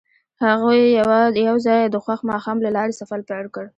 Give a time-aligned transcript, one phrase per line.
[0.45, 0.81] هغوی
[1.49, 3.65] یوځای د خوښ ماښام له لارې سفر پیل کړ.